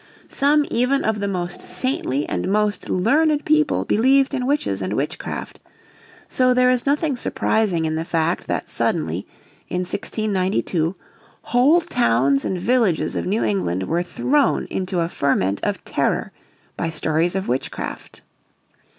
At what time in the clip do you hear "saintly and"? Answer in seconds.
1.61-2.51